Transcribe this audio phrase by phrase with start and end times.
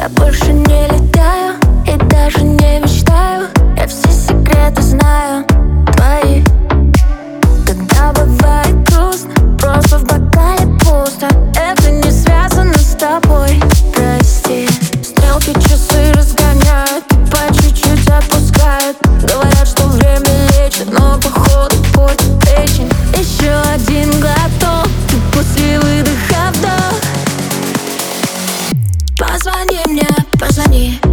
[0.00, 1.56] Я больше не летаю
[1.86, 3.48] и даже не мечтаю.
[3.76, 5.44] Я все секреты знаю.
[30.70, 31.09] me.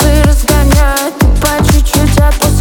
[0.00, 2.59] Эмоции разгоняют По чуть-чуть опускают